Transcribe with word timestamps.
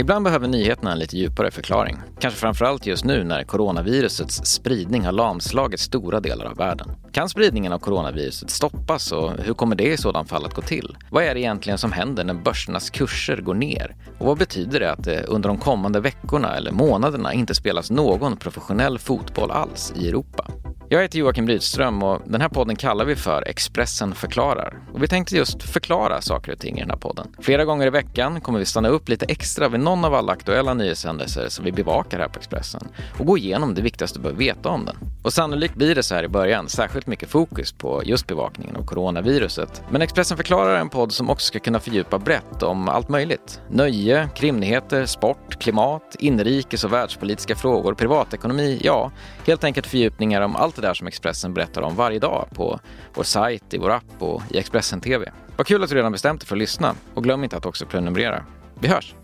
Ibland 0.00 0.24
behöver 0.24 0.48
nyheterna 0.48 0.92
en 0.92 0.98
lite 0.98 1.16
djupare 1.16 1.50
förklaring. 1.50 1.96
Kanske 2.20 2.40
framförallt 2.40 2.86
just 2.86 3.04
nu 3.04 3.24
när 3.24 3.44
coronavirusets 3.44 4.46
spridning 4.46 5.04
har 5.04 5.12
lamslagit 5.12 5.80
stora 5.80 6.20
delar 6.20 6.44
av 6.44 6.56
världen. 6.56 6.90
Kan 7.12 7.28
spridningen 7.28 7.72
av 7.72 7.78
coronaviruset 7.78 8.50
stoppas 8.50 9.12
och 9.12 9.32
hur 9.38 9.54
kommer 9.54 9.76
det 9.76 9.92
i 9.92 9.96
sådan 9.96 10.26
fall 10.26 10.44
att 10.44 10.54
gå 10.54 10.62
till? 10.62 10.96
Vad 11.10 11.24
är 11.24 11.34
det 11.34 11.40
egentligen 11.40 11.78
som 11.78 11.92
händer 11.92 12.24
när 12.24 12.34
börsernas 12.34 12.90
kurser 12.90 13.36
går 13.36 13.54
ner? 13.54 13.96
Och 14.18 14.26
vad 14.26 14.38
betyder 14.38 14.80
det 14.80 14.92
att 14.92 15.04
det 15.04 15.22
under 15.22 15.48
de 15.48 15.58
kommande 15.58 16.00
veckorna 16.00 16.56
eller 16.56 16.72
månaderna 16.72 17.32
inte 17.32 17.54
spelas 17.54 17.90
någon 17.90 18.36
professionell 18.36 18.98
fotboll 18.98 19.50
alls 19.50 19.92
i 19.96 20.08
Europa? 20.08 20.46
Jag 20.90 21.02
heter 21.02 21.18
Joakim 21.18 21.48
Rydström 21.48 22.02
och 22.02 22.22
den 22.26 22.40
här 22.40 22.48
podden 22.48 22.76
kallar 22.76 23.04
vi 23.04 23.16
för 23.16 23.48
Expressen 23.48 24.14
förklarar. 24.14 24.78
Och 24.92 25.02
vi 25.02 25.08
tänkte 25.08 25.36
just 25.36 25.62
förklara 25.62 26.20
saker 26.20 26.52
och 26.52 26.58
ting 26.58 26.76
i 26.76 26.80
den 26.80 26.90
här 26.90 26.96
podden. 26.96 27.26
Flera 27.38 27.64
gånger 27.64 27.86
i 27.86 27.90
veckan 27.90 28.40
kommer 28.40 28.58
vi 28.58 28.64
stanna 28.64 28.88
upp 28.88 29.08
lite 29.08 29.26
extra 29.26 29.68
vid 29.68 29.80
någon 29.80 30.04
av 30.04 30.14
alla 30.14 30.32
aktuella 30.32 30.74
nyhetshändelser 30.74 31.48
som 31.48 31.64
vi 31.64 31.72
bevakar 31.72 32.18
här 32.18 32.28
på 32.28 32.38
Expressen 32.38 32.88
och 33.18 33.26
gå 33.26 33.38
igenom 33.38 33.74
det 33.74 33.82
viktigaste 33.82 34.18
du 34.18 34.22
behöver 34.22 34.38
veta 34.38 34.68
om 34.68 34.84
den. 34.84 34.96
Och 35.22 35.32
sannolikt 35.32 35.74
blir 35.74 35.94
det 35.94 36.02
så 36.02 36.14
här 36.14 36.24
i 36.24 36.28
början 36.28 36.68
särskilt 36.68 37.06
mycket 37.06 37.28
fokus 37.28 37.72
på 37.72 38.02
just 38.04 38.26
bevakningen 38.26 38.76
av 38.76 38.84
coronaviruset. 38.84 39.82
Men 39.90 40.02
Expressen 40.02 40.36
förklarar 40.36 40.76
en 40.76 40.88
podd 40.88 41.12
som 41.12 41.30
också 41.30 41.46
ska 41.46 41.58
kunna 41.58 41.80
fördjupa 41.80 42.18
brett 42.18 42.62
om 42.62 42.88
allt 42.88 43.08
möjligt. 43.08 43.60
Nöje, 43.70 44.28
krimnyheter, 44.34 45.06
sport, 45.06 45.58
klimat, 45.60 46.16
inrikes 46.18 46.84
och 46.84 46.92
världspolitiska 46.92 47.56
frågor, 47.56 47.94
privatekonomi, 47.94 48.80
ja, 48.82 49.12
helt 49.46 49.64
enkelt 49.64 49.86
fördjupningar 49.86 50.40
om 50.40 50.56
allt 50.56 50.76
det 50.76 50.82
där 50.82 50.94
som 50.94 51.06
Expressen 51.06 51.54
berättar 51.54 51.82
om 51.82 51.96
varje 51.96 52.18
dag 52.18 52.48
på 52.54 52.80
vår 53.14 53.22
sajt, 53.22 53.74
i 53.74 53.78
vår 53.78 53.90
app 53.90 54.04
och 54.18 54.42
i 54.50 54.58
Expressen 54.58 55.00
TV. 55.00 55.32
Vad 55.56 55.66
kul 55.66 55.82
att 55.82 55.90
du 55.90 55.96
redan 55.96 56.12
bestämt 56.12 56.40
dig 56.40 56.48
för 56.48 56.56
att 56.56 56.60
lyssna 56.60 56.94
och 57.14 57.24
glöm 57.24 57.44
inte 57.44 57.56
att 57.56 57.66
också 57.66 57.86
prenumerera. 57.86 58.44
Vi 58.80 58.88
hörs! 58.88 59.14